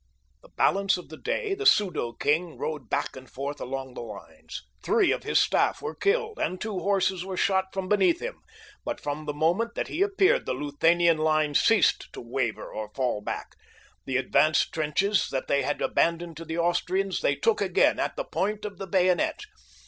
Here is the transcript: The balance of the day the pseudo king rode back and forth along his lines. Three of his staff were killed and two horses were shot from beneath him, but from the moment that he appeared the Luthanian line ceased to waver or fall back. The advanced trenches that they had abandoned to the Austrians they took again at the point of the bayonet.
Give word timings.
The 0.41 0.49
balance 0.49 0.97
of 0.97 1.09
the 1.09 1.17
day 1.17 1.53
the 1.53 1.67
pseudo 1.67 2.13
king 2.13 2.57
rode 2.57 2.89
back 2.89 3.15
and 3.15 3.29
forth 3.29 3.61
along 3.61 3.89
his 3.89 3.97
lines. 3.97 4.63
Three 4.81 5.11
of 5.11 5.21
his 5.21 5.37
staff 5.37 5.79
were 5.79 5.93
killed 5.93 6.39
and 6.39 6.59
two 6.59 6.79
horses 6.79 7.23
were 7.23 7.37
shot 7.37 7.65
from 7.71 7.87
beneath 7.87 8.19
him, 8.19 8.41
but 8.83 8.99
from 8.99 9.25
the 9.25 9.31
moment 9.35 9.75
that 9.75 9.89
he 9.89 10.01
appeared 10.01 10.47
the 10.47 10.55
Luthanian 10.55 11.19
line 11.19 11.53
ceased 11.53 12.11
to 12.13 12.19
waver 12.21 12.73
or 12.73 12.89
fall 12.95 13.21
back. 13.21 13.53
The 14.05 14.17
advanced 14.17 14.73
trenches 14.73 15.27
that 15.29 15.47
they 15.47 15.61
had 15.61 15.79
abandoned 15.83 16.35
to 16.37 16.45
the 16.45 16.57
Austrians 16.57 17.21
they 17.21 17.35
took 17.35 17.61
again 17.61 17.99
at 17.99 18.15
the 18.15 18.25
point 18.25 18.65
of 18.65 18.79
the 18.79 18.87
bayonet. 18.87 19.41